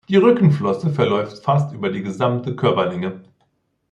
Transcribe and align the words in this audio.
Die 0.09 0.15
Rückenflosse 0.15 0.89
verläuft 0.89 1.43
fast 1.43 1.73
über 1.75 1.91
die 1.91 2.01
gesamte 2.01 2.55
Körperlänge. 2.55 3.21